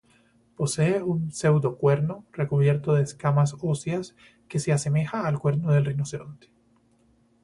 [0.57, 4.15] Posee un pseudo-cuerno recubierto de escamas óseas
[4.47, 6.49] que se asemeja al cuerno del rinoceronte.